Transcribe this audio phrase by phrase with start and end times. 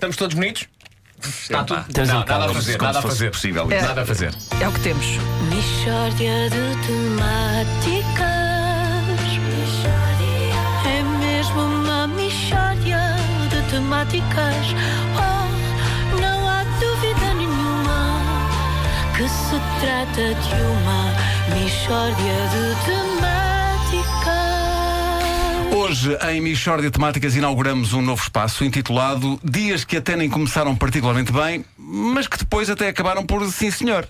[0.00, 0.66] Estamos todos bonitos?
[1.22, 1.84] Está tudo.
[2.06, 3.30] Não, um nada a fazer, nada a fazer.
[3.30, 3.70] possível.
[3.70, 3.82] É.
[3.82, 4.34] Nada a fazer.
[4.58, 5.04] É o que temos.
[5.50, 8.24] Mishória de temáticas.
[10.86, 13.14] É mesmo uma mishória
[13.50, 14.66] de temáticas.
[15.18, 18.22] Oh, não há dúvida nenhuma
[19.14, 21.12] que se trata de uma
[21.54, 23.49] mishória de temáticas.
[25.72, 31.32] Hoje, em Michórdia Temáticas, inauguramos um novo espaço intitulado Dias que até nem começaram particularmente
[31.32, 34.06] bem, mas que depois até acabaram por sim senhor.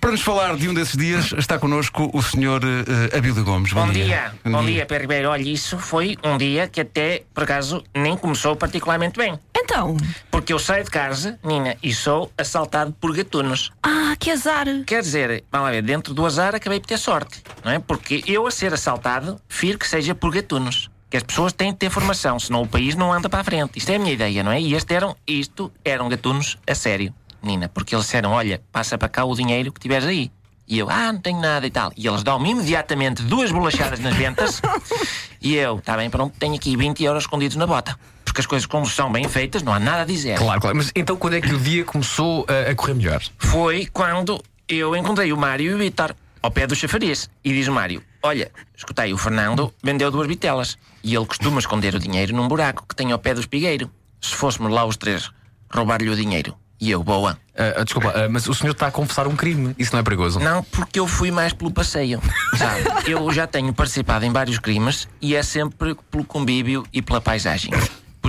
[0.00, 3.72] Para nos falar de um desses dias, está connosco o senhor uh, Abílio Gomes.
[3.72, 5.28] Bom dia, bom dia, Pedro Ribeiro.
[5.28, 9.38] Olha, isso foi um dia que até, por acaso, nem começou particularmente bem.
[9.70, 9.96] Então.
[10.32, 13.70] Porque eu saio de casa, Nina, e sou assaltado por gatunos.
[13.80, 14.66] Ah, que azar.
[14.84, 17.78] Quer dizer, vamos lá ver, dentro do azar acabei por ter sorte, não é?
[17.78, 20.90] Porque eu a ser assaltado, firo que seja por gatunos.
[21.08, 23.78] Que as pessoas têm de ter formação, senão o país não anda para a frente.
[23.78, 24.60] Isto é a minha ideia, não é?
[24.60, 29.08] E este eram, isto eram gatunos a sério, Nina, porque eles disseram: olha, passa para
[29.08, 30.32] cá o dinheiro que tiveres aí.
[30.66, 31.92] E eu, ah, não tenho nada e tal.
[31.96, 34.60] E eles dão-me imediatamente duas bolachadas nas ventas.
[35.40, 37.96] e eu, está bem, pronto, tenho aqui 20 euros escondidos na bota.
[38.30, 40.38] Porque as coisas, como são bem feitas, não há nada a dizer.
[40.38, 40.76] Claro, claro.
[40.76, 43.20] Mas então quando é que o dia começou a, a correr melhor?
[43.38, 47.28] Foi quando eu encontrei o Mário e o Vitor ao pé do chafariz.
[47.44, 50.78] E diz o Mário: Olha, escutei, o Fernando vendeu duas bitelas.
[51.02, 53.90] E ele costuma esconder o dinheiro num buraco que tem ao pé do espigueiro.
[54.20, 55.28] Se fôssemos lá os três,
[55.72, 56.54] roubar-lhe o dinheiro.
[56.80, 57.36] E eu, boa.
[57.54, 59.74] Ah, desculpa, ah, mas o senhor está a confessar um crime.
[59.78, 60.40] Isso não é perigoso?
[60.40, 62.22] Não, porque eu fui mais pelo passeio.
[62.56, 63.10] Sabe?
[63.10, 67.70] Eu já tenho participado em vários crimes e é sempre pelo convívio e pela paisagem.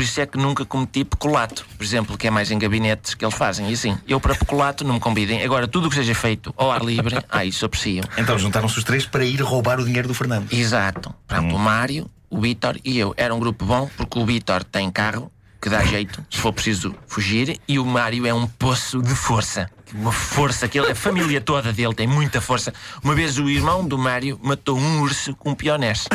[0.02, 3.24] Por isso é que nunca cometi peculato, por exemplo, que é mais em gabinetes que
[3.24, 3.70] eles fazem.
[3.70, 5.44] E assim, eu para peculato não me convidem.
[5.44, 8.02] Agora, tudo o que seja feito ao ar livre, ah, isso aprecio.
[8.18, 10.52] Então juntaram-se os três para ir roubar o dinheiro do Fernando.
[10.52, 11.14] Exato.
[11.28, 13.14] Pronto, o Mário, o Vítor e eu.
[13.16, 16.95] Era um grupo bom porque o Vítor tem carro que dá jeito se for preciso
[17.08, 19.70] fugir e o Mário é um poço de força.
[19.94, 22.73] Uma força que ele, a família toda dele tem muita força.
[23.03, 26.08] Uma vez o irmão do Mário matou um urso com um pionés.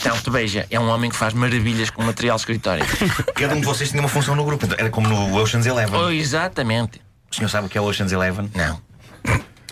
[0.00, 2.86] Então, tu veja, é um homem que faz maravilhas com material escritório.
[3.34, 4.66] Cada um de vocês tinha uma função no grupo.
[4.78, 5.98] Era como no Ocean's Eleven.
[5.98, 7.00] Oh, exatamente.
[7.30, 8.48] O senhor sabe o que é o Ocean's Eleven?
[8.54, 8.80] Não.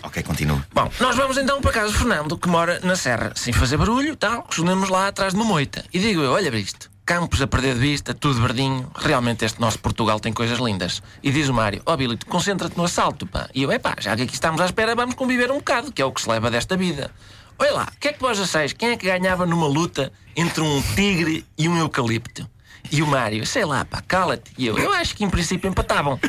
[0.03, 0.63] Ok, continua.
[0.73, 4.15] Bom, nós vamos então para casa do Fernando, que mora na Serra, sem fazer barulho
[4.15, 4.45] tal.
[4.49, 5.83] Escondemos lá atrás de uma moita.
[5.93, 6.89] E digo eu: olha para isto.
[7.07, 8.91] Campos a perder de vista, tudo verdinho.
[8.93, 11.01] Realmente este nosso Portugal tem coisas lindas.
[11.23, 13.47] E diz o Mário: Ó oh, Billy, concentra-te no assalto, pá.
[13.55, 16.01] E eu: é pá, já que aqui estamos à espera, vamos conviver um bocado, que
[16.01, 17.09] é o que se leva desta vida.
[17.57, 18.73] Olha lá, o que é que vós achais?
[18.73, 22.45] Quem é que ganhava numa luta entre um tigre e um eucalipto?
[22.91, 24.51] E o Mário, sei lá, pá, cala-te.
[24.57, 26.19] E eu, eu acho que em princípio empatavam.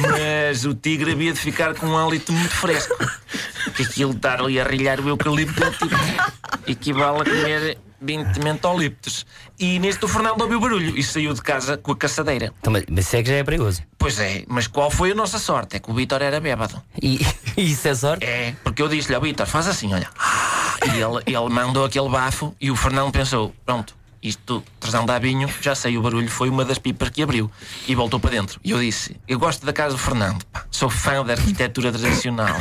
[0.00, 2.96] Mas o tigre havia de ficar com um hálito muito fresco.
[3.76, 5.96] Que aquilo de estar ali a rilhar o eucalipto tipo,
[6.66, 9.26] equivale a comer 20 mentoliptos.
[9.58, 12.52] E neste o Fernando ouviu barulho e saiu de casa com a caçadeira.
[12.60, 13.82] Então, mas mas isso é que já é perigoso.
[13.98, 15.76] Pois é, mas qual foi a nossa sorte?
[15.76, 16.82] É que o Vítor era bêbado.
[17.02, 17.20] E,
[17.56, 18.24] e isso é sorte?
[18.24, 20.08] É, porque eu disse-lhe ao Vítor, faz assim, olha.
[20.86, 23.94] E ele, ele mandou aquele bafo e o Fernando pensou, pronto,
[24.24, 27.50] isto, trazão da vinho, já sei o barulho, foi uma das pipas que abriu.
[27.86, 28.58] E voltou para dentro.
[28.64, 32.56] E eu disse, eu gosto da casa do Fernando, pá, sou fã da arquitetura tradicional.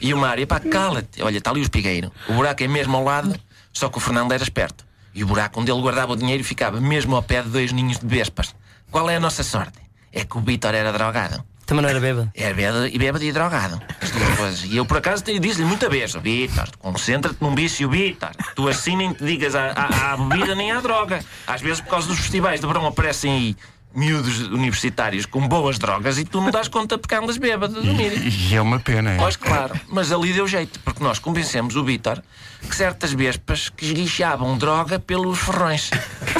[0.00, 2.12] E o Mário, pá, cala-te, olha, está ali o espigueiro.
[2.28, 3.34] O buraco é mesmo ao lado,
[3.72, 4.84] só que o Fernando era esperto.
[5.14, 7.98] E o buraco onde ele guardava o dinheiro ficava mesmo ao pé de dois ninhos
[7.98, 8.54] de vespas.
[8.90, 9.78] Qual é a nossa sorte?
[10.12, 11.44] É que o Vítor era drogado.
[11.64, 12.30] Também não era bêbado.
[12.34, 13.80] É bêbado e bêbado e drogado.
[14.00, 14.64] As duas coisas.
[14.64, 18.30] E eu, por acaso, disse-lhe muita vez: Vitor, concentra-te num vício, Vitor.
[18.54, 21.20] Tu assim nem te digas à, à, à bebida nem à droga.
[21.46, 23.56] Às vezes, por causa dos festivais de verão, aparecem aí
[23.94, 28.12] miúdos universitários com boas drogas e tu não dás conta porque andas bêbado a dormir.
[28.24, 29.16] E é uma pena, é?
[29.16, 32.22] Pois claro, mas ali deu jeito, porque nós convencemos o Vítor
[32.68, 35.90] que certas vespas que esguichavam droga pelos ferrões,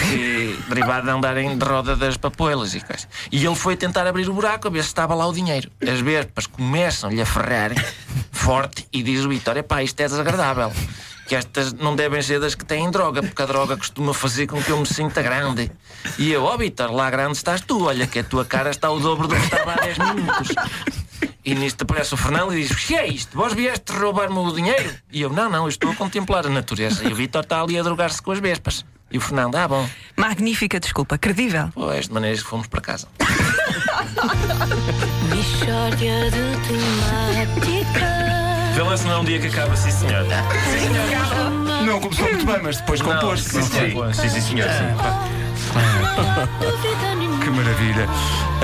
[0.08, 3.08] que, derivado de andarem de roda das papoilas e coisas.
[3.30, 5.70] E ele foi tentar abrir o buraco a ver se estava lá o dinheiro.
[5.80, 7.72] As vespas começam-lhe a ferrar
[8.30, 10.72] forte e diz o Vítor: epá, isto é desagradável.
[11.32, 14.62] Que estas não devem ser das que têm droga, porque a droga costuma fazer com
[14.62, 15.72] que eu me sinta grande.
[16.18, 19.00] E eu, ó Vítor, lá grande estás tu, olha que a tua cara está o
[19.00, 20.48] dobro do que estava há 10 minutos.
[21.42, 23.34] E nisto aparece o Fernando e diz: O que é isto?
[23.34, 24.94] Vós vieste roubar-me o dinheiro?
[25.10, 27.02] E eu: Não, não, eu estou a contemplar a natureza.
[27.02, 28.84] E o Vitor está ali a drogar-se com as vespas.
[29.10, 31.70] E o Fernando: Ah, bom, Magnífica desculpa, credível.
[31.74, 33.08] pois de maneiras que fomos para casa.
[35.32, 38.31] Mishória de temáticas.
[38.74, 40.24] Vê lá se não é um dia que acaba, sim senhor.
[41.84, 43.42] Não começou muito bem, mas depois compôs.
[43.42, 44.68] Sim, sim, sim, senhor.
[47.18, 48.08] Nenhuma Que maravilha.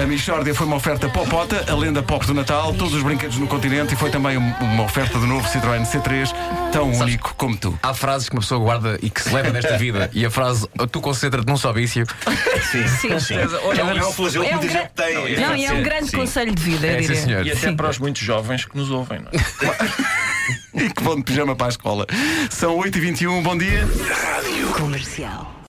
[0.00, 3.48] A Michórdia foi uma oferta popota, a lenda pop do Natal, todos os brinquedos no
[3.48, 6.32] continente e foi também um- uma oferta do novo Citroën C3,
[6.72, 7.76] tão único como tu.
[7.82, 10.08] Há frases que uma pessoa guarda e que se leva nesta vida.
[10.14, 12.06] E a frase, tu concentra-te num só vício.
[12.70, 13.18] Sim, sim.
[13.20, 13.34] sim.
[13.64, 15.14] Olha, É um- é um flagelo que É um muita gente gran- tem.
[15.40, 16.16] Não, e é um Sim, grande sim.
[16.16, 17.22] conselho de vida, eu É, sim, diria.
[17.22, 17.46] senhor.
[17.46, 20.84] E até para os muito jovens que nos ouvem, não é?
[20.84, 22.06] E que vão de pijama para a escola.
[22.50, 23.86] São 8h21, bom dia.
[24.78, 25.58] Comercial.